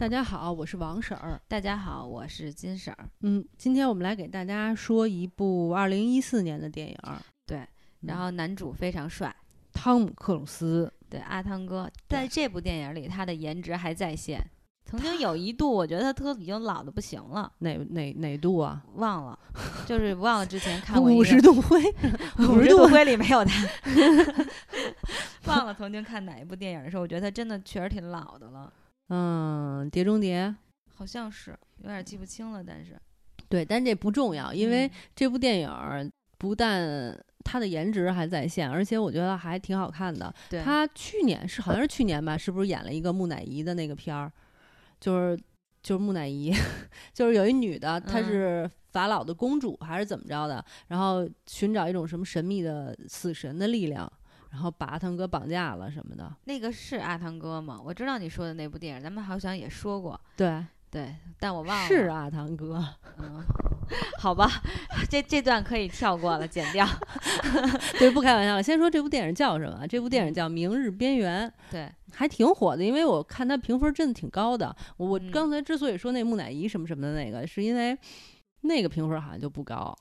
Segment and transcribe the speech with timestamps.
[0.00, 1.38] 大家好，我是王婶儿。
[1.46, 3.06] 大家好，我是金婶儿。
[3.20, 6.96] 嗯，今天我们来给大家说一部二零一四年的电影，
[7.46, 7.68] 对，
[8.00, 9.36] 然后男主非常帅，
[9.74, 10.90] 汤姆克鲁斯。
[11.10, 14.42] 对，阿汤哥在这部电影里，他的颜值还在线。
[14.86, 17.52] 曾经有一度，我觉得他都已经老的不行了。
[17.58, 18.82] 哪哪哪度啊？
[18.94, 19.38] 忘了，
[19.84, 21.78] 就是忘了之前看过五十度灰，
[22.48, 23.68] 五十度灰里没有他。
[25.44, 28.72] 忘了曾经看哪一部电影的时候，我觉得他真的确实挺老的了。
[29.10, 30.48] 嗯，《碟中谍》
[30.96, 32.98] 好像是有点记不清了，但是
[33.48, 37.16] 对，但这不重要，因为这部电影不但。
[37.42, 40.32] 它的颜值还在线，而且我觉得还挺好看的。
[40.62, 44.30] 他去年是好像是去年吧，是不是演了一个木乃伊的那个片儿？
[45.00, 45.42] 就是
[45.82, 46.52] 就是木乃伊，
[47.14, 50.62] 就是有一女的，她是法老的公主还是怎么着的？
[50.88, 54.12] 然后寻找一种什么神秘的死神的力量，
[54.50, 56.30] 然后把阿汤哥绑架了什么的。
[56.44, 57.80] 那个是阿汤哥吗？
[57.84, 60.20] 我知道你说的那部电影，咱们好像也说过。
[60.36, 60.64] 对。
[60.92, 62.84] 对，但我忘了是阿汤哥，
[63.18, 63.40] 嗯，
[64.18, 64.50] 好吧，
[65.08, 66.84] 这这段可以跳过了，剪掉。
[67.96, 68.60] 对，不开玩笑了。
[68.60, 69.86] 先说这部电影叫什么？
[69.86, 74.74] 这部电影叫《明日边缘》，对，还挺火的，因为我看它评分真的挺高的。
[74.96, 77.96] 我刚才之所以说那木乃伊什么什么的那个，是因为
[78.62, 79.96] 那个评分好像就不高，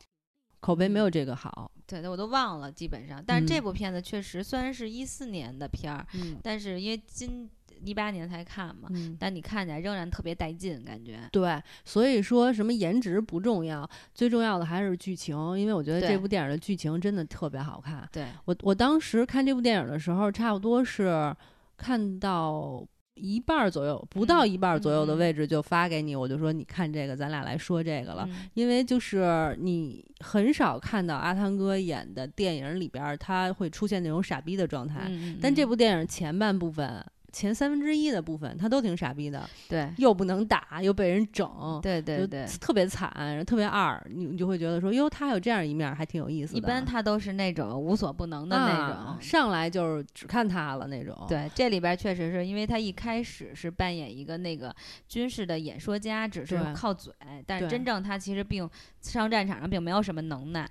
[0.59, 1.71] 口碑没有这个好。
[1.89, 3.23] 对，我都忘了，基本上。
[3.25, 6.05] 但是这部片子确实虽然是一四年的片儿，
[6.43, 7.49] 但是因为今。
[7.81, 11.17] 一八年才看嘛，但你看起来仍然特别带劲，感觉。
[11.31, 18.05] 对，所以说什么颜值不重要，最重要的还是剧情，因为我觉得这部电影的剧情真的特别好看。
[18.11, 21.33] 对我，我当时看这部电影的时候，差不多是
[21.77, 22.85] 看到
[23.19, 37.05] 一半左右，不到一半左右的位置就发给你，我就说你看这个，咱俩来说这个了，因为就是你很少看到阿汤哥演的电影里边他会出现那种傻逼的状态，但这部电影前半部分。
[37.31, 46.57] 前三分之一的部分，他都挺傻逼的，对，又不能打，又被人整，对对对，特别惨，特别二，你你就会觉得说，哟，他有这样一面，还挺有意思的。
[46.57, 51.15] 一般他都是那种无所不能的那种，上来就是只看他了那种。
[51.27, 54.75] 对，这里边确实是因为他一开始是扮演一个那个
[55.07, 57.13] 军事的演说家，只是靠嘴，
[57.45, 58.69] 但是真正他其实并
[59.01, 60.69] 上战场上并没有什么能耐。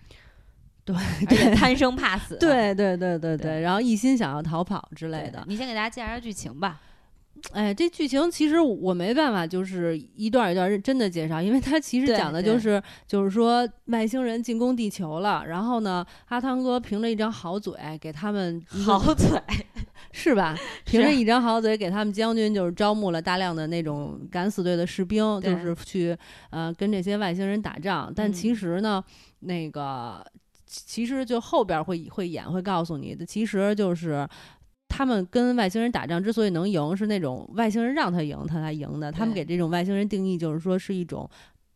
[0.94, 2.36] 对，对贪生怕死。
[2.38, 5.44] 对对对对对，然后一心想要逃跑之类的。
[5.46, 6.80] 你先给大家介绍下剧情吧。
[7.52, 19.40] 哎，这剧情其实我没办法，就是一段一段认真的介绍，因为它其实讲的就是，就是说外星人进攻地球了，然后呢，阿汤哥凭着一张好嘴给他们好嘴
[20.10, 20.56] 是吧？
[20.84, 26.16] 凭着一张好嘴给他们将军就是招募了大量的那种敢死队的士兵，就是去
[26.50, 28.12] 呃跟这些外星人打仗。
[28.16, 29.04] 但其实呢，
[29.40, 30.26] 那个。
[30.68, 34.28] 其实就后边会会演会告诉你的，其实就是
[34.88, 39.10] 他们跟外星人打仗之所以能赢，是那种外星人让他赢，他才赢的。
[39.10, 41.28] 他们给这种外星人定义就是说是一种。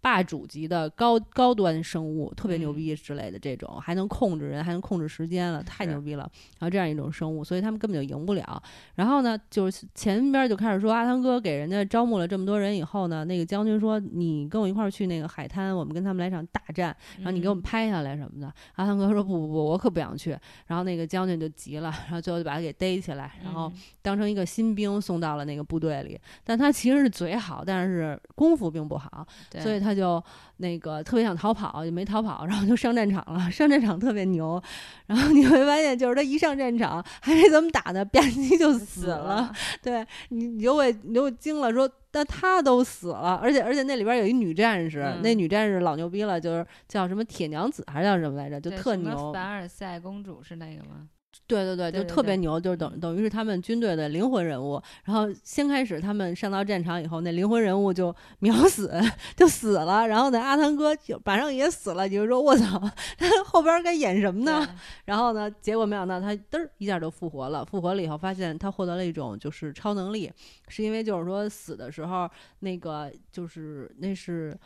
[0.03, 6.29] 霸主级的高高端生物，特别牛逼之类的这种，还能控制人，还能控制时间了，太牛逼了。
[6.59, 8.61] 然后这样一种生物，所以他们根本就赢不了。
[8.97, 20.37] 然后呢，就是前边就开始说阿汤哥给人家招募了这么多人以后呢，那个将军说：“你跟我一块儿去那个海滩，我们跟他们来场大战，然后你给我们拍下来什么的。”阿汤哥说：“不不不，我可不想去。”
[20.67, 26.21] 然后那个将军就急了，然后最后就把他给逮起来，然后当成一个新兵送到了那个部队里。
[26.43, 29.25] 但他其实是嘴好，但是功夫并不好，
[29.61, 29.92] 所以他。
[29.93, 30.23] 他就
[30.57, 33.51] 那个特别想逃跑，就没逃跑，然后就上战场了。
[33.51, 34.63] 上战场特别牛，
[35.07, 39.53] 然后你会发现，就是他一上战场还没怎么打呢，吧唧就死了。
[39.83, 49.33] 对你，你就会你就惊了，说但他都死了，而且而且那里边有一女战士，那女战士老牛逼了，就是叫什么铁娘子还是叫什么来着，就特牛。
[49.33, 51.09] 凡尔赛公主是那个吗？
[51.47, 54.81] 对对对，就特别牛，就是等等于是他们军队的灵魂人物。
[55.05, 58.93] 然后先开始他们上到战场以后，那灵魂人物就秒死，
[59.37, 60.07] 就死了。
[60.07, 62.07] 然后呢，阿汤哥就马上也死了。
[62.07, 62.79] 你就说我操，
[63.19, 64.67] 他后边该演什么呢？
[65.05, 67.65] 然后呢，结果没想到他嘚儿一下就复活了。
[67.65, 70.31] 复活了以后，发现他获得了一种就是超能力，
[70.69, 72.29] 是因为就是说死的时候
[72.61, 74.59] 那个就是那是。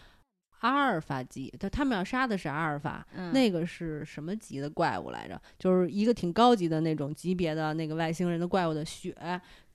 [0.61, 5.41] 阿尔法级，他他们要杀的是阿尔法，那个是什么级的怪物来着？
[5.59, 9.15] 就是一个挺高级的那种级别的那个外星人的怪物的血。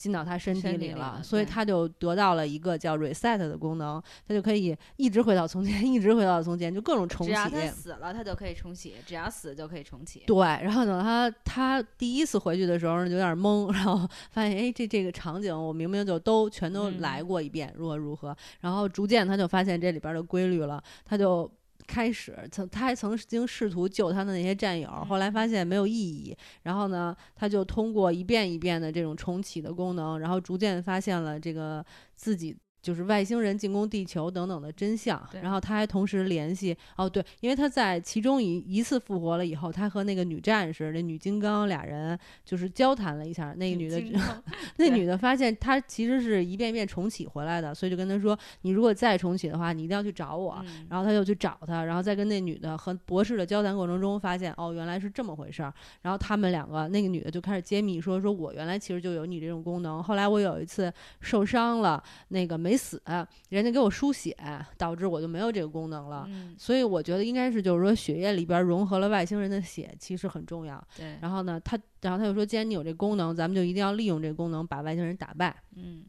[0.01, 7.31] 进到他身体里了，所以他就得到了一个叫 reset 的功能，他就可以一直回到从前， 一直回到从前，就各种重启。
[7.31, 10.24] 只要他死了，他就可以重启；只要死就可以重启。
[10.25, 18.36] 对，然后等他他第一次回去的时候有点懵，然后发现哎，这这个场景我明明就都全都来过一遍，如何如何。
[18.62, 21.47] 然后逐渐他就发现这里边的规律了，他就。
[21.88, 26.36] 开始曾他还曾经试图救他的那些战友，后来发现没有意义。
[26.63, 31.86] 然后呢，他就通过一遍一遍的这种重启的功能，然后逐渐发现了这个
[32.16, 44.01] 自己就是外星人进攻地球等等的真相，然后他还同时联系哦，对，因为他在其中一一次复活了以后，他和那个女战士、那女金刚俩人就是交谈了一下，那个女的，
[44.78, 55.72] 那女的发现他其实是一遍遍重启回来的，所以就跟他说：“你如果再重启的话，你一定要去找我。”然后他就去找他，然后再跟那女的和博士的交谈过程中发现，哦，原来是这么回事儿。
[56.01, 63.01] 然后他们两个，那个女的就开始揭秘说：“说我原来其实就有你这种功能，后来我有一次受伤了，那个没。”没死，
[63.50, 64.33] 人家给我输血，
[64.77, 66.25] 导致我就没有这个功能了。
[66.57, 70.81] 所以我觉得应该是，就是说血液里边融合了外星人的血，其实很重要。
[70.95, 71.18] 对。
[71.21, 75.53] 然后呢，他，然后他就说，既然你有这功能，咱们就一定要利用这功能把外星人打败。
[75.75, 76.06] 嗯。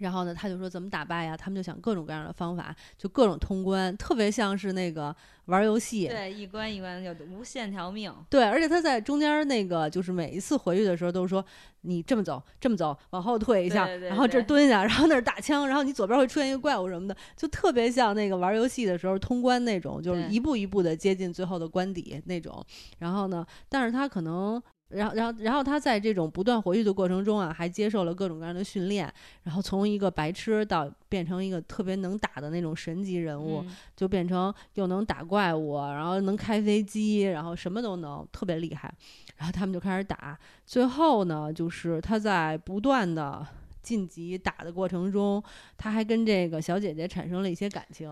[0.00, 1.36] 然后呢，他就说怎么打败呀？
[1.36, 5.14] 他们就想各种各样的方法，就各种通关，特别像是那个
[5.44, 6.08] 玩游戏。
[6.08, 8.12] 对，一关一关就无限条命。
[8.28, 11.44] 对，而且他在中间那个就是每一次回去的时候都说
[11.82, 22.64] 你这么走，这么走，往后退一下，然后这蹲下，然后那儿打枪，然后你左边会出现一个怪物什么的，就特别像那个玩游戏的时候通关那种，就是一步一步的接近最后的关底那种。
[22.98, 24.62] 然后呢，但是他可能。
[24.90, 29.12] 然后，然后，然后他在这种不断活跃的过程中啊，还接受了各种各样的训练，
[29.44, 33.64] 然后从一个白痴到变成一个特别能打的那种神级人物，
[33.96, 38.92] 就变成又能打怪物，然后能开飞机，然后什么都能，特别厉害。
[39.36, 43.46] 然后他们就开始打，最后呢，就是他在不断的
[43.82, 45.42] 晋级打的过程中，
[45.78, 48.10] 他还跟这个小姐姐产生了一些感情。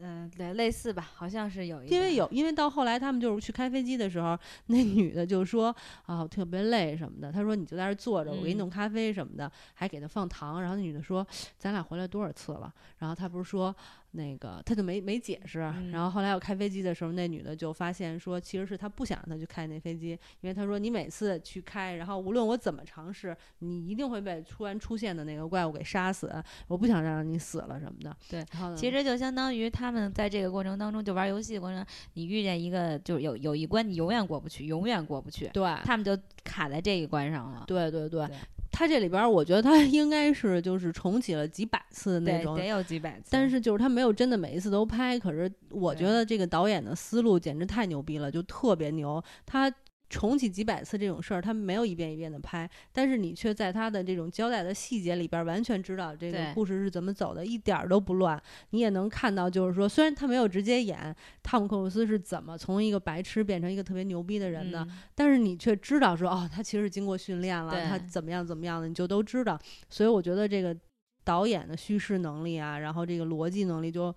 [0.00, 1.88] 嗯，对，类似吧，好像是有一。
[1.88, 5.74] 因为有，因为到后来他们就是去开飞机的时候，那女的就说
[6.06, 7.32] 啊，特别累什么的。
[7.32, 10.62] 她说你就在这坐着，我给你弄咖啡什么的，还给她放糖。
[10.62, 11.26] 然后那女的说，
[11.58, 12.72] 咱俩回来多少次了？
[12.98, 13.74] 然后他不是说。
[14.12, 15.58] 那个他就没没解释，
[15.92, 26.32] 然后后来我开飞机的时候，那女的就发现说，其实是他不想让他去开那飞机，因为他说你每次去开，然后无论我怎么尝试，你一定会被突然出现的那个怪物给杀死，
[26.66, 28.16] 我不想让你死了什么的。
[28.28, 28.44] 对，
[28.74, 31.84] 其实就相当于他们在这个过程当中就玩游戏的过程，
[32.14, 37.64] 你遇见一个就是有有一关你永远过不去，永远过不去，对，他们就卡在这一关上了。
[37.66, 38.26] 对对对。
[38.70, 43.26] 他这里边，我觉得他 应该是就是重启了几百次那种，得有几百次。
[43.30, 45.18] 但是就是他没有真的每一次都拍。
[45.18, 49.22] 可是我觉得这个导演的思路简直太牛逼了，就特别牛。
[49.46, 49.72] 他。
[50.08, 58.42] 重启几百次这种事儿，他没有一遍一遍的拍，但是你却在他的这种交代的细节里边，完全知道这个故事是怎么走的，一点儿都不乱。
[58.70, 69.60] 你也能看到，就是说，虽然他没有直接演汤姆·克鲁斯是怎么从一个白痴变成一个特别牛逼的人的，但是你却知道说，哦，他其实是经过训练了，他怎么样怎么样的，你就都知道。
[69.90, 70.74] 所以我觉得这个
[71.22, 74.14] 导演的叙事能力啊，然后这个逻辑能力就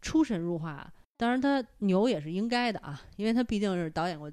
[0.00, 0.90] 出神入化。
[1.18, 4.32] 当然，他牛也是应该的啊，因为他毕竟是导演过。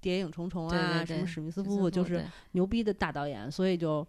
[0.00, 4.06] 谍影重重啊，什么史密斯夫妇就是牛逼的大导演，所以就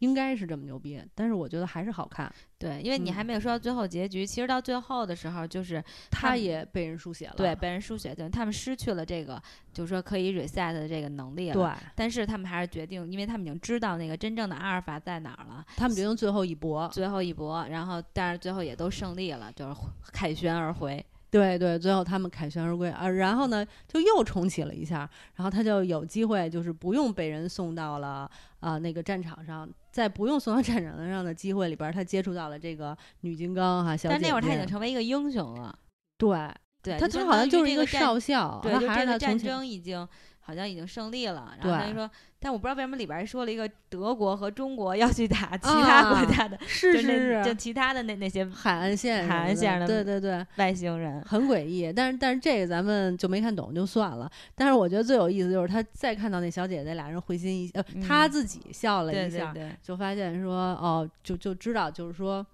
[0.00, 1.02] 应该是这么牛逼。
[1.14, 2.32] 但是我觉得还是好看。
[2.58, 7.34] 对，因为你还没有说到最后结局，其实到最后的时候，就是他也被人书写了。
[7.36, 9.40] 对，被人输血，对，他们失去了这个，
[9.72, 11.54] 就是说可以 reset 的这个能力了。
[11.54, 11.88] 对。
[11.94, 15.64] 但是他们还是决定，因为他们已经知道那个真正的阿尔法在哪儿了。
[15.76, 19.74] 他们决定最后一搏，最后一搏，然后但是最后也都胜利了，就是
[20.12, 21.04] 凯旋而回。
[21.30, 28.30] 对对，最后他们凯旋而归啊，然后呢，就又重启了一下，然后他就有机会，就是不用被人送到了
[28.60, 34.20] 啊那个战场上，在不用送到战场上的机会里边，他接触到了这个女金刚哈小姐姐。
[34.20, 35.78] 但那会儿他已经成为一个英雄了。
[36.16, 36.50] 对
[36.82, 40.06] 对，他他好像就是一个少校，对，就这个战争已经。
[40.48, 54.30] 好像已经胜利了，然后他就说，但我不知道为什么里边说了一个德国和中国要去打其他国家的，是是是，就其他的那那些海岸线海岸线的，对对对，外星人很诡异，但是但是这个咱们就没看懂就算了。
[54.54, 62.46] 但是我觉得最有意思就是他再看到那小姐姐俩人会心一笑，他自己笑了一下，就发现说哦，就就知道就是说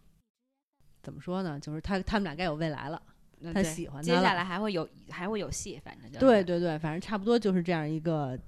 [1.01, 3.01] 怎么说呢，就是他他们俩该有未来了。
[3.53, 8.39] 他喜欢，接下来还会有还会有戏，反正就对对对，反正差不多就是这样一个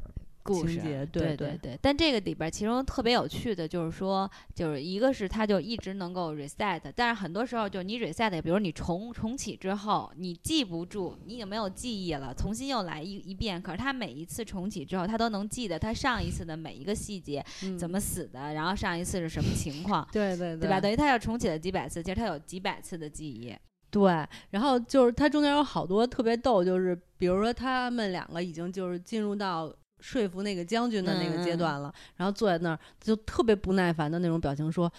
[0.42, 1.76] 故事，对对对。
[1.82, 13.60] 但这个里边其中特别有趣的就是说，就是一个是他就一直能够 reset，但是很多时候就你 reset，比如你重重启之后，你记不住，你已经没有记忆了，重新又来一一遍。
[13.60, 17.44] 可是他每一次重启之后，他都能记得他上一次的每一个细节，
[17.76, 20.80] 怎么死的，然后上一次是什么情况， 对对对吧？
[20.80, 23.52] 等于他要重启了几百次，其实他有几百次的记忆。
[23.96, 34.92] 对，然后就是它中间有好多特别逗，就是比如说他们两个已经就是进入到说服那个将军的那个阶段了，然后坐在那儿就特别不耐烦的那种表情说：“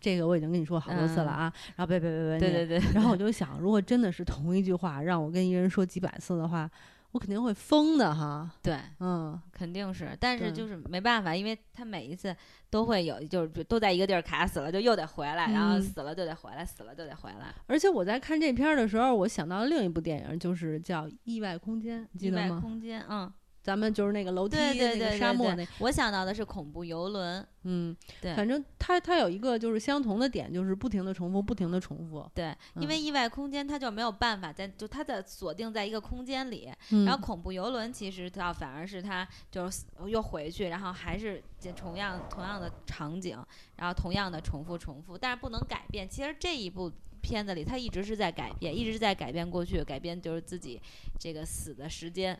[0.00, 2.92] 这个我已经跟你说好多次了啊。”然后别别别别，对对对。
[2.94, 6.70] 然后我就想，如果真的是同一句话让我跟一个人说几百次的话，
[7.14, 8.50] 我肯定会疯的哈。
[8.60, 12.34] 对，嗯，肯定是，但是就是没办法，因为他每一次
[12.68, 17.54] 都会有，就是都在一个地儿卡死了，就又得回来，然后嗯死了就得回来，死了就得回来。
[17.68, 22.60] 而且我在看这片儿的时候，我想到另一部电影，就是叫《意外空间》，记得吗意外？
[22.60, 23.32] 空间，嗯，
[23.64, 32.30] 咱们就是那个楼梯、对对那个对沙漠那，我想到的是恐怖游轮，嗯，对反正它它有一个就是相同的点，就是不停的重复，不停的重复。
[32.34, 43.42] 对，因为意外空间它就没有办法在，就它的锁定在一个空间里，嗯然后恐怖游轮其实它反而是它就是又回去，然后还是这同样同样的场景，
[43.76, 46.06] 然后同样的重复重复，但是不能改变。
[46.06, 46.92] 其实这一部
[47.22, 50.78] 片子里，它一直是在改变，一直在改变过去，改变就是自己
[51.18, 52.38] 这个死的时间。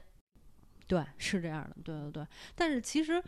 [0.87, 2.27] 对，是这样的，对对对。
[2.55, 3.23] 但是其实，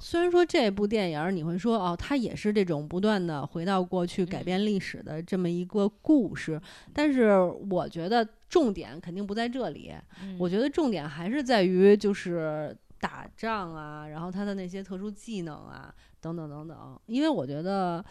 [0.00, 6.60] 虽然说这部电影儿你会说哦，它也是这种不断的回到过去改嗯变历史的这么一个故事，
[6.92, 7.38] 但是
[7.70, 9.92] 我觉得重点肯定不在这里。
[10.22, 16.98] 嗯我觉得重点还是在于就是打仗啊，然后他的那些特殊技能啊，等等等等。
[17.06, 18.04] 因为我觉得，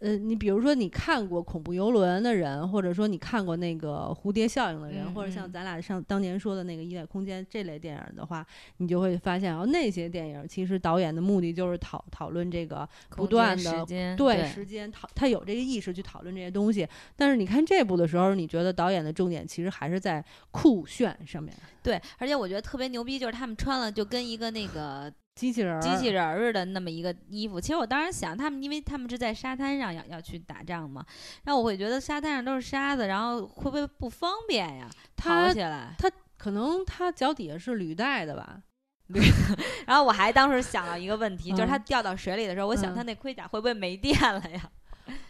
[0.00, 8.44] 呃，你比如说你看过恐怖游轮的人，或者说你看过那个蝴蝶效应的人，嗯或者像嗯咱俩上当年说的那个意外空间这类电影的话，
[8.78, 16.86] 你就会发现哦，那些电影其实导演的目的就是讨讨论这个不断的间对时间讨，他有这个意识去讨论这些东西。
[17.16, 27.60] 但是你看这部的时候，你觉得导演的重点其实还是在酷炫上面，对，而且我觉得特别牛逼，就是他们穿了就跟一个那个机器人儿，机器人儿似的那么一个衣服。
[27.60, 31.04] 其实我当时想，他们因为他们是在沙滩上要要去打仗嘛，
[31.44, 34.88] 然后我会觉得沙滩上都是沙子，然后会不会不方便呀？
[35.16, 35.94] 跑他起来。
[35.98, 38.60] 他可能他脚底下是履带的吧？
[39.86, 44.70] 然后我还当时想到一个问题， 就是他嗯掉到水里的时候，我想嗯他那盔甲会不会没电了呀？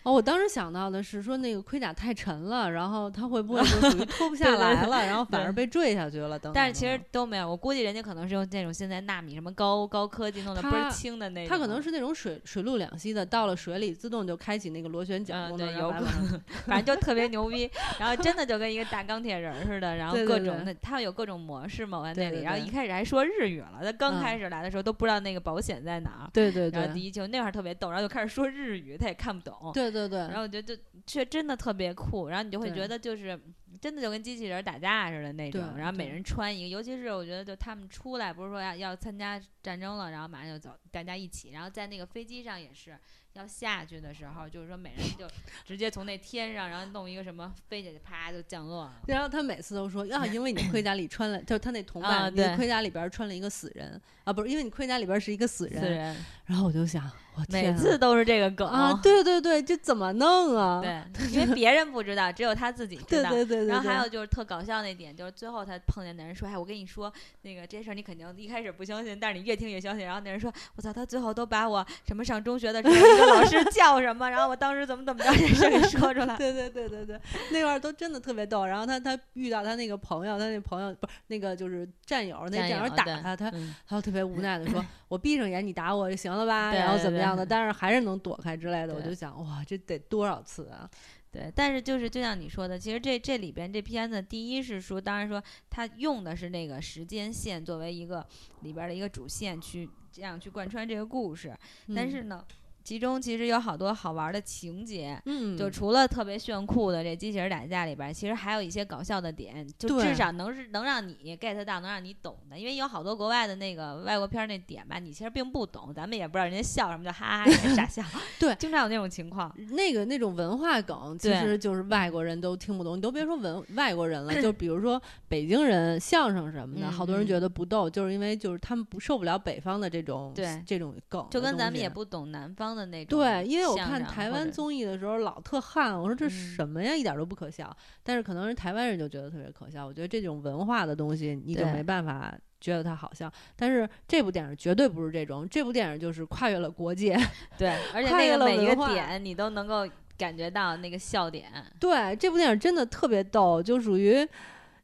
[0.04, 6.38] 哦，我当时想到的是说那个盔甲太沉了，然后他会不会就属于脱不 下来了，然后反而被坠下去了？
[6.38, 6.52] 等等。
[6.54, 11.48] 但是其实都没有，我估计人家可能是用那种现在纳米什么高高科技弄的倍儿轻的那种。
[11.48, 33.40] 它可能是那种水水陆两栖的，到了水里自动就开启那个螺旋桨嗯功能， 反正就特别牛逼，然后真的就跟一个大钢铁人儿似的，然后各种的，它有各种模式嘛，我在那里，然后一开始还说日语了，他刚嗯开始来的时候都不知道那个保险在哪儿，对对对然后第一就那会儿特别逗，然后就开始说日语，他也看不懂，对对对，然后我觉得就却真的特别酷，然后你就会觉得就是
[33.80, 42.98] 真的就跟机器人打架似的那种，然后每人穿一个，尤其是我觉得就他们出来不是说要要参加战争了，然后马上就走，大家一起，然后在那个飞机上也是
[43.34, 45.26] 要下去的时候，就是说每人就
[45.64, 48.94] 直接从那天上，然后弄一个什么飞起来，啪就降落了。
[49.06, 55.82] 然后他每次都说啊， 因为你盔甲里穿了，就是他那同伴，啊你的盔甲里边穿了一个死人啊，不是，因为你盔甲里边是一个死人。
[55.82, 60.80] 死人，然后我就想，我每天啊次都是这个梗啊，对对对，这怎么弄啊？
[60.80, 63.30] 对， 因为别人不知道，只有他自己知道。
[63.30, 67.12] 对对对对，然后还有就是特搞笑那点，就是最后他碰见那人说：“哎，我跟你说，
[67.42, 76.36] 那个这事儿你肯定一开始不相信，但是你越听越相信。”然后那人说：“我操，他最后都把我什么上中学的时候一 个老师叫什么，然后我当时怎么怎么着 这事儿给说出来。
[76.36, 78.64] 对对对对对，那块儿都真的特别逗。
[78.64, 88.94] 然后他他遇到他那个朋友，他那朋友不是那个就是战友，那战战友打他，他嗯他就特别无奈的说： “我闭上眼你打我就行了吧？”然后怎么样的，但是还是能躲开之类的。
[88.94, 90.88] 我就想，哇，这得多少次啊？
[91.34, 98.24] 对，但是就是就像你说的，其实这这里边这片子，第一是说，当然说他用的是那个时间线作为一个
[98.60, 101.52] 里边的一个主线去这样去贯穿这个故事，
[101.88, 102.44] 但嗯是呢，
[102.84, 105.20] 其中其实有好多好玩的情节。
[105.24, 112.58] 嗯，就除了特别炫酷的这机器人打架里边，其实还有一些搞笑的点，就至少能是能让你 get 到，能让你懂的。
[112.58, 118.02] 因为有好多国外的那个外国片儿那点吧，你其实并不懂，咱们也不知道人家笑什么，就哈哈哈傻笑。
[118.38, 119.50] 对经常有那种情况。
[119.70, 122.98] 那个那种文化梗，其实就是外国人都听不懂。
[122.98, 131.94] 你都别说文外国人了， 就比如说北京人相声什么的，嗯好多人嗯觉得不逗，就是因为就是他们不受不了北方的这种对这种梗，就跟咱们也。
[131.94, 137.74] 不懂南方的那种对，因为我看台湾综艺的时候老特汗，我说这嗯什么呀，一点都不可笑。
[138.02, 139.86] 但是可能是台湾人就觉得特别可笑。
[139.86, 143.30] 我觉得这种文化的东西，你就没办法觉得它好笑。
[143.56, 147.16] 但是这部电影绝对不是这种，这部电影就是跨越了国界。
[147.58, 151.50] 对，而且跨越那个每一个点你都能够感觉到那个笑点。
[151.80, 154.26] 对，这部电影真的特别逗，就属于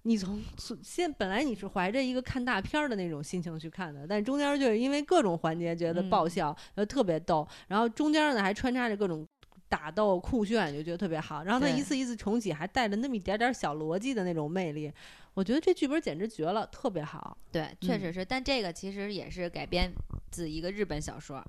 [0.03, 0.43] 你从
[0.83, 9.27] 现本来你是怀着一个看大片儿的那种心情去看的，但中间就是因为各种环节觉得爆嗯笑，呃、特别逗，然后中间呢还穿插着各种。
[9.69, 14.93] 打斗酷炫就觉得特别好，然后它一次一次重启，还带着那么一点点小逻辑的那种魅力，
[15.33, 17.39] 我觉得这剧本简直绝了，特别好。
[17.53, 19.89] 对，确嗯实是，但这个其实也是改编
[20.29, 21.41] 自一个日本小说。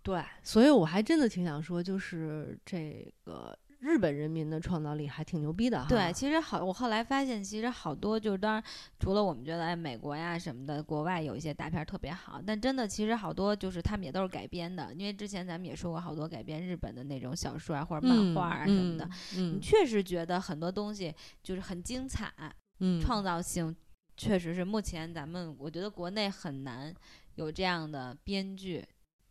[0.00, 5.86] 对，所以我还真的挺想说，就是这个日本人民的创造力还挺牛逼的哈。
[5.88, 8.62] 对，其实好，我后来发现，其实好多就是当然，
[8.98, 22.32] 除了我们觉得哎，美国呀什么的，国外有一些大片特别好，但真的其实好多就是他们也都是改编的，因为之前咱们也说过好多改编日本的那种小说啊或者漫画啊什么的，嗯，确实觉得很多东西就是很精彩，
[22.80, 23.74] 嗯，创造性
[24.16, 26.92] 确实是目前咱们我觉得国内很难
[27.36, 28.84] 有这样的编剧。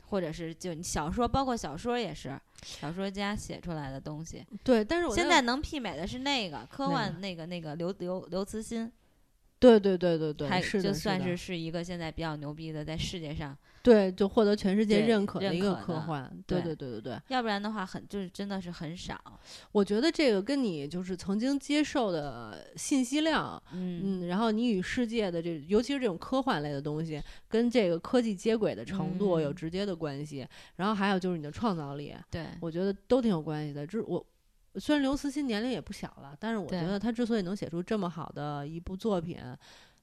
[0.07, 4.45] 或者是就小说，包括小说也是小说家写出来的东西。
[4.63, 8.91] 对，但是我现在能媲美的是那个科幻，那个那个刘刘刘慈欣。
[9.59, 13.57] 对对对对对，还就算是是一个现在比较牛逼的，在世界上。
[13.81, 16.29] 对，就获得全世界认可的一个科幻。
[16.45, 17.17] 对对对对对。
[17.29, 19.17] 要不然的话，很就是真的是很少。
[19.71, 30.45] 我觉得这个跟你就是曾经接受的信息量，嗯嗯，然后你与世界的这，尤其是这种科幻类的东西，跟这个科技接轨的程度有直接的关系。
[30.75, 33.87] 然后还有就是你的创造力，对我觉得都挺有关系的。
[33.87, 34.23] 这我。
[34.79, 39.38] 虽然刘慈欣年龄也不小了，但是我觉得他之所以能写出这么好的一部作品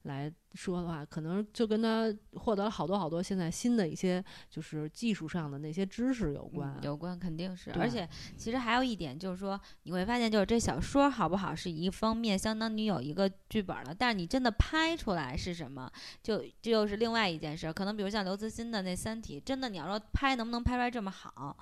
[0.03, 6.79] 来说的话，可能就跟他获得了好多好多现在新的一些就是技术上的那些知识有关。
[6.83, 15.91] 有关肯定是，而且其实还有一点就是说，你会发现就是这小说好不好是一方面，相当于有一个剧本了，但是你真的拍出来是什么，
[16.21, 17.73] 就这又是另外一件事。
[17.73, 21.57] 可能比如像刘慈欣的那《三体》，真的你要说拍能不能拍出来这么好？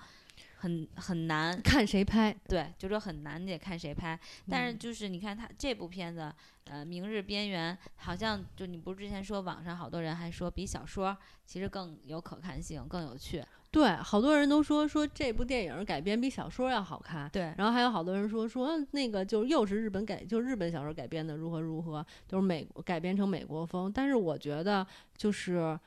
[0.64, 4.18] 很很难看谁拍，对，就说很难，你得看谁拍。
[4.50, 6.34] 但是就是你看他这部片子，
[6.70, 11.16] 呃，《明日边缘》，好像就你不是之前说网上好多人还说比小说
[11.46, 13.44] 其实更有可看性，更有趣。
[13.72, 17.30] 对，好多人都说说这部电影改编比小说要好看。
[17.30, 23.92] 对，然后还有好多人说说那个就又是日本改，就日本小说改编的如何如何，就是美改编成美国风。
[23.92, 25.78] 但是我觉得就是。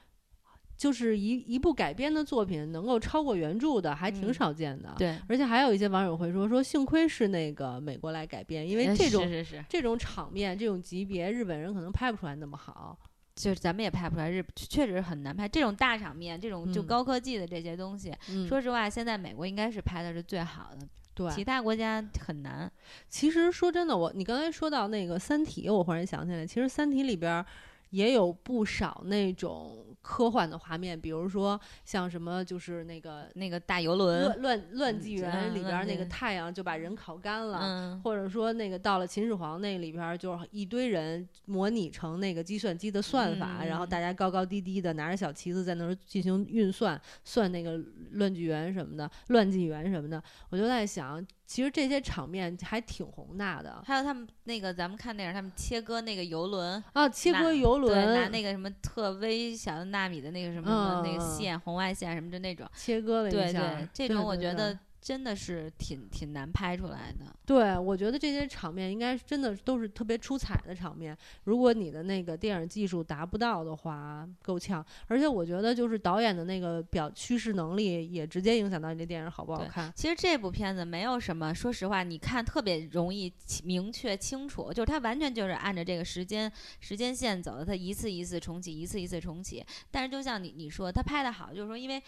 [0.77, 4.95] 就是一一部改编的作品能够超过原著的，还挺少见的。
[4.99, 12.99] 对，而且还有一些网友会说说，幸亏是那个美国来改编，因为这种是是是这种场面、这种级别，日本人可能拍不出来那么好。
[13.35, 18.11] 就是咱们也拍不出来，日确实很难拍这种大场面，这种就高科技的这些东西。
[18.49, 22.71] 说实话，现在美国应该是拍的是最好的，对，其他国家很难。
[23.11, 27.45] 其实说真的，我你刚才说到那个《三体》，我忽然想起来，其实《三体》里边
[27.91, 29.86] 也有不少那种。
[30.07, 47.77] 科幻的画面，比如说像什么，就是那个那个大游轮乱乱乱纪元里边那个太阳就把人烤干了，或者说那个到了秦始皇那里边，就是一堆人模拟成那个计算机的算法，然后大家高高低低的拿着小旗子在那儿进行运算，算那个
[48.13, 51.27] 乱纪元什么的，乱纪元什么的，我就在想。
[51.47, 64.79] 其实这些场面还挺宏大的，还有他们那个咱们看电影，他们切割那个游轮啊，切割游轮，拿那个什么特微小的纳米的那个什么那个线，红外线什么的那种，切割了一下，对这种我觉得。
[65.07, 67.33] 真的是挺挺难拍出来的。
[67.47, 71.17] 对，我觉得这些场面应该真的都是特别出彩的场面。
[71.45, 74.85] 如果你的那个电影技术达不到的话，够呛。
[75.07, 79.93] 而且我觉得，就是导演的那个表叙事能力也直接影响到你这电影好不好看。
[79.95, 89.65] 其实这部片子没有什么，说实话，你看特别容易明确清楚，就是它完全就是按照这个时间时间线走的，它一次一次重启，一次一次重启。
[89.89, 92.03] 但是就像你你说，它拍的好，就是说因为。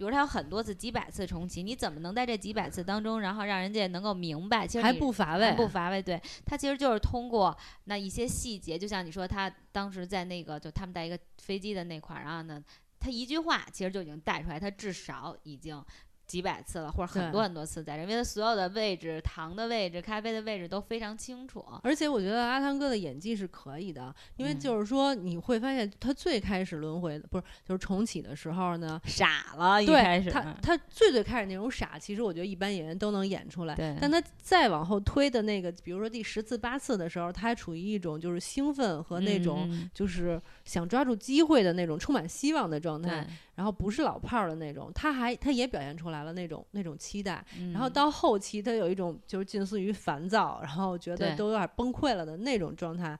[0.00, 4.66] 比如他有很多次、几百次重启，你怎么能在这几百次当中，然后让人家能够明白？
[4.66, 6.00] 其实还不乏味，不乏味。
[6.00, 12.64] 对他其实就是通过那一些细节，就像你说，他当时在那个就他们在一个飞机的那块儿，然后呢，
[12.98, 15.84] 他一句话其实就已经带出来，他至少已经。
[16.30, 21.64] 几百次了，或者很多很多次在这，因为他所有的位置、糖的位置、咖啡的位置都非常清楚。
[21.82, 29.82] 而且我觉得阿汤哥的演技是可以的，因为就是说你会发现他最开始轮回不是就是重启的时候呢，傻了。
[29.82, 33.74] 一开始，他他最最开始那种傻，其实我觉得一般演员都能演出来。
[33.74, 43.26] 对，但他再往后推的那个，比如说第十次、八次的时候，他还处于一种就是兴奋和那种就是想抓住机会的那种充满希望的状态。
[43.56, 47.44] 然后不是老炮儿的那种，他还他也表现出来了那种那种期待。
[47.72, 53.18] 然后到后期，他有一种就是近似于烦躁，然后觉得都有点崩溃了的那种状态，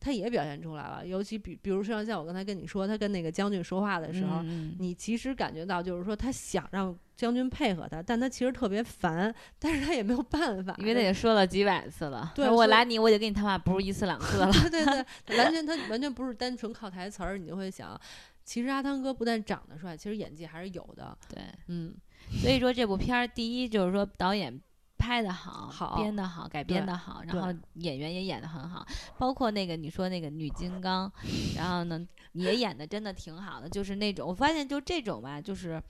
[0.00, 1.06] 他也表现出来了。
[1.06, 4.42] 尤其比比如说像我刚才跟你说，他跟那个将军说话的时候，
[4.78, 12.32] 你其实感觉到就是说他想让将军配合他，但他其实特别烦，但是他也没有办法，因为他也说了几百次了。
[12.34, 14.50] 对我来你，我得跟你谈话，不是一次两次了。
[14.70, 14.84] 对
[15.24, 17.98] 对， 完全他完全不是单纯靠台词儿，你就会想。
[18.46, 21.18] 其实阿汤哥不但长得帅，其实演技还是有的。
[21.28, 21.92] 对，嗯，
[22.40, 24.58] 所以说这部片儿，第一就是说导演
[24.96, 28.86] 拍的好，好编的好，改编的好，然后演员也演的很好，
[29.18, 31.12] 包括那个你说那个女金刚，
[31.56, 35.82] 然后呢也演的真的挺好的，就是那种我发现就这种吧，就是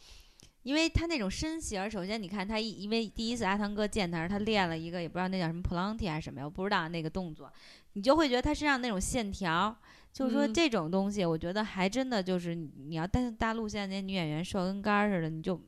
[0.62, 7.52] 因为他那种身形，首先你看他一，因为第一次阿汤哥见他时，他练了一个也不知道那叫什么普朗提还是什么呀，我不知道那个动作，
[7.92, 9.76] 你就会觉得他身上那种线条，
[10.24, 15.60] 就是说这种东西，我觉得还真的就是你要但是大陆现在那些女演员瘦跟杆儿似的，你就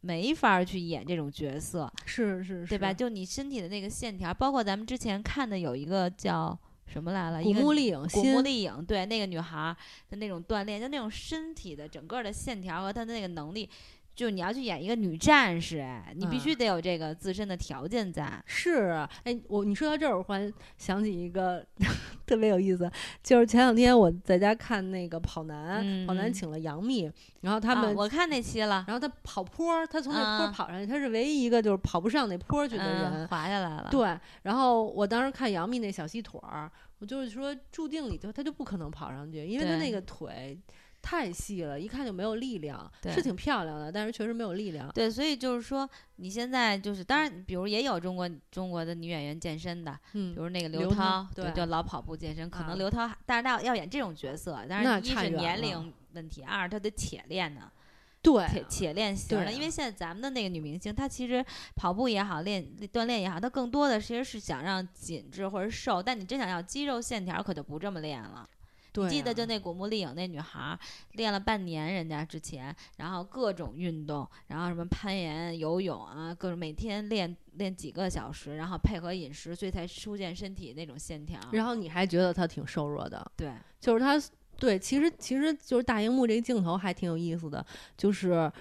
[0.00, 2.92] 没法去演这种角色，是是，对吧？
[2.92, 6.58] 就你身体的那个线条，包括咱们之前看的有一个叫。
[6.84, 7.42] 什么来了？
[7.42, 9.74] 古墓丽影，古墓丽影，对那个女孩
[10.10, 13.66] 的那种锻炼，就那种身体的整个的线条和她的那个能力。
[14.14, 18.42] 就你要去演一个女战士，哎，你必须得有这个自身的条件在。
[18.44, 21.64] 是，哎，我你说到这儿，我忽然想起一个
[22.26, 22.90] 特别有意思，
[23.22, 33.88] 就是前两天我在家看那个跑男，跑男请了杨幂，然后他们我看那期了，然后他跑坡，他从那坡跑上去，他是唯一一个就是跑不上那坡去的人，滑下来了。
[33.90, 40.58] 对，然后我当时看杨幂那小细腿儿，我就是说注定里头他就不可能跑上去，因为他那个腿。
[41.02, 44.88] 太细了，一看就没有力量，是挺漂亮的，但是确实没有力量。
[44.92, 45.86] 对，所以就是说，
[46.16, 52.48] 你现在就是，当然，比如也有中国中国的女演员健身的，嗯，比如那个刘涛，对，就老跑步健身。
[52.48, 57.70] 可能刘涛，但是她要演这种角色，但是一是年龄问题，二她得铁练呢，
[58.22, 59.52] 对，铁铁练型的。
[59.52, 68.48] 因为现在咱们的那个女明星，她其实跑步也好，练锻炼也好，她更多的其实是想让紧致或者瘦，但你真想要肌肉线条，可就不这么练了。
[69.08, 70.78] 记得就那古墓丽影那女孩，
[71.12, 81.40] 练了半年，人家之前，然后各种运动，然后什么攀岩、游泳啊，各种每天练练几个小时，然后配合饮食，所以才出现身体那种线条。
[81.52, 83.32] 然后你还觉得她挺瘦弱的？
[83.36, 84.20] 对，就是她，
[84.58, 87.64] 对，其实其实就是大荧幕这个镜头还挺有意思的，
[87.96, 88.52] 就是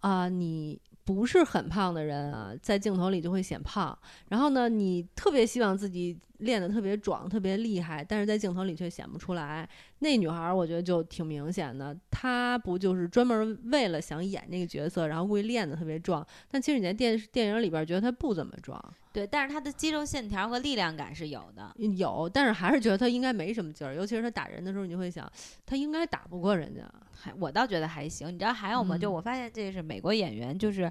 [0.00, 0.80] 啊，你。
[1.06, 3.94] 不是很胖的人啊，在镜头里就会显胖。
[4.30, 9.68] 然后呢，你特别希望自己练得特别壮、特别厉害，但是在镜头里却显不出来。
[10.00, 16.26] 那女孩我觉得就挺明显的，她不就是专门为了想演那个角色，然后故意练得特别壮？
[16.50, 18.82] 但其实你在电视电影里边觉得她不怎么壮。
[19.12, 21.72] 对，但是她的肌肉线条和力量感是有的。
[21.96, 25.30] 有，但是还是觉得她应该没什么劲儿，尤其是她打人的时候，你就会想，
[25.64, 26.82] 她应该打不过人家。
[27.16, 28.98] 还我倒觉得还行，你知道还有吗？
[28.98, 30.90] 就我发现这是美国演员，就是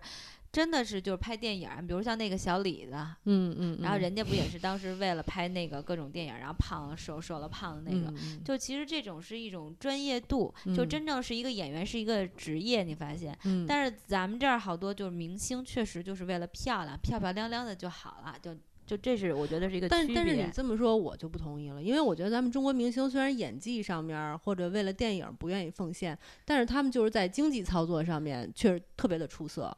[0.54, 2.94] 真的是就是拍电影，比如像那个小李子，
[3.26, 8.14] 嗯嗯，然后人家不也是当时为了拍那个各种电影，然后胖了瘦瘦了胖的那个，
[8.46, 13.36] 就其实这种是一种专业度，就真正是一个演员是一个职业，你发现？
[13.68, 18.56] 但是咱们这儿好多就是明星，确实就是为了漂亮，漂漂亮亮的就好了，就。
[18.86, 29.76] 就这是我觉得是一个但但是你这么说我就不同意了，因为我觉得咱们中国明星虽然演技上面或者为了电影不愿意奉献，但是他们就是在经济操作上面确实特别的出色。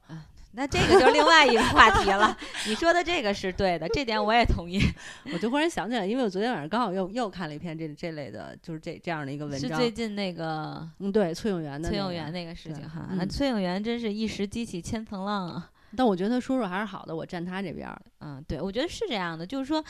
[0.56, 2.36] 那这个就是另外一个话题了。
[2.68, 4.82] 你说的这个是对的，这点我也同意。
[5.34, 9.70] 我就忽然想起来，因为我昨天晚上刚好又又看了一篇这这类的，就是这这样的一个文章。
[9.70, 13.10] 是最近那个嗯，对崔永元的崔永元那个事情哈。
[13.12, 15.70] 那崔永元真是一时激起千层浪啊。
[15.98, 18.02] 但我觉得他说说还是好的，我站他这边儿。
[18.20, 19.82] 嗯，对，我觉得是这样的，就是说，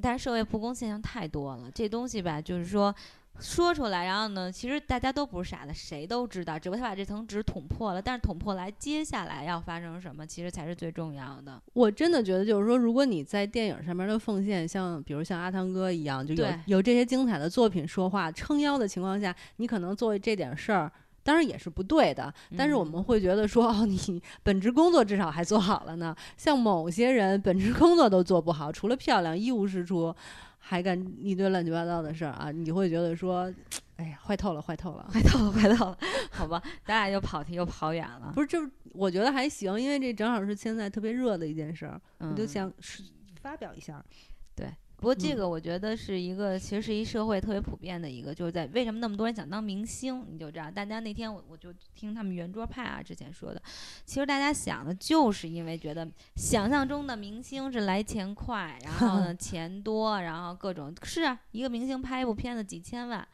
[0.00, 2.94] 但是社会不公现象太多了，这东西吧，就是说
[3.38, 8.02] 说出来，然后呢，其实大家都不是傻的，谁都知道，只不过他把这层纸捅破了。
[8.02, 11.60] 但是捅破来，接下来要发生什么，其实才是最重要的。
[11.72, 20.90] 我真的觉得，就是说，如果你在电影上面的奉献，像比如像阿汤哥一样，就有有这些精彩的作品说话撑腰的情况下，你可能做这点事儿。
[21.22, 26.16] 当然也是不对的，但是我们会觉得说，哦，你本职工作至少还做好了呢。
[26.36, 30.14] 像某些人本职工作都做不好，除了漂亮一无是处，
[30.60, 33.52] 还干一堆乱七八糟的事儿啊，你会觉得说，
[33.96, 35.98] 哎呀，坏透了，坏透了，坏透了，坏透了。
[36.30, 38.30] 好吧，咱俩又跑题又跑远了。
[38.34, 42.72] 不是，就我觉得还行，因为这正好是现在特别热的一件事儿，我就想
[43.40, 44.04] 发表一下。
[44.54, 44.68] 对。
[45.00, 50.70] 不过这个我觉得是一个，其实是一社会特别普遍的一个，就是在为什么那么多人想当明星，你就知道。
[50.70, 53.62] 大家那天我我就听他们圆桌派啊之前说的，
[54.04, 63.26] 其实大家想的就是因为觉得想象中的明星是来钱快，然后呢 钱多，然后各种是啊，一个明星拍一部片子几千万，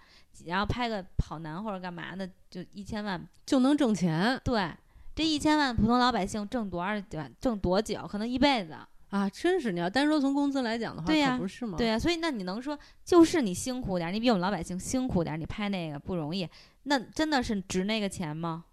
[0.44, 4.40] 然后拍个跑男或者干嘛的就一千万就能挣钱。
[4.44, 4.70] 对，
[5.16, 6.92] 这一千万普通老百姓挣多少
[7.40, 8.06] 挣多久？
[8.06, 8.76] 可能一辈子。
[9.10, 9.70] 啊，真是！
[9.70, 11.78] 你要单说从工资来讲的话，对呀，不是吗？
[11.78, 16.48] 对呀，所以那你能说，就是你辛苦点，你比我们老百姓辛苦点，你拍那个不容易，
[16.82, 18.64] 那真的是值那个钱吗？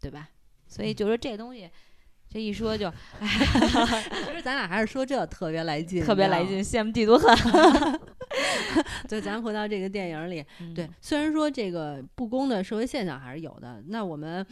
[0.00, 0.28] 对吧？
[0.66, 1.70] 所以就说这东西，
[2.28, 8.00] 这一说就， 其实咱俩还是说这特别来劲，特别来劲，羡慕嫉妒恨。
[9.08, 14.44] 对，咱回到这个电影里，对，虽然说这个不公的社会现象还是有的，那我们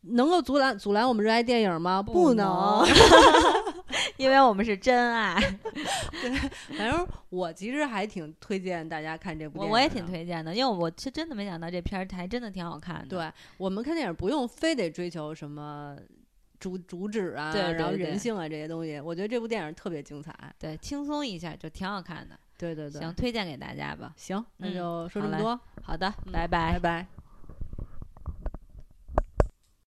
[0.00, 2.02] 能够阻拦阻拦我们热爱电影吗？
[2.02, 2.84] 不能。
[4.16, 5.40] 因为我们是真爱。
[6.10, 6.30] 对，
[6.76, 9.60] 反正我其实还挺推荐大家看这部。
[9.60, 13.06] 我我也挺推荐的，因为我是真的没想到这片儿还真的挺好看的。
[13.08, 15.96] 对我们看电影不用非得追求什么
[16.60, 20.34] 主主旨啊，然后人性啊这些东西，我觉得这部电影特别精彩。
[20.58, 22.38] 对，轻松一下就挺好看的。
[22.58, 24.12] 对对对，行，推荐给大家吧。
[24.16, 25.58] 行，那就说这么多。
[25.82, 27.21] 好的，拜拜，拜拜。